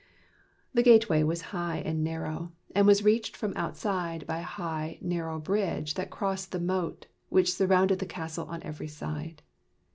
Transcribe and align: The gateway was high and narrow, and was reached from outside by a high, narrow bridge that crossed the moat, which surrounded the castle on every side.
The 0.73 0.81
gateway 0.81 1.21
was 1.21 1.43
high 1.53 1.77
and 1.77 2.03
narrow, 2.03 2.53
and 2.73 2.87
was 2.87 3.03
reached 3.03 3.37
from 3.37 3.53
outside 3.55 4.25
by 4.25 4.39
a 4.39 4.41
high, 4.41 4.97
narrow 4.99 5.37
bridge 5.39 5.93
that 5.93 6.09
crossed 6.09 6.51
the 6.51 6.59
moat, 6.59 7.05
which 7.29 7.53
surrounded 7.53 7.99
the 7.99 8.07
castle 8.07 8.47
on 8.47 8.63
every 8.63 8.87
side. 8.87 9.43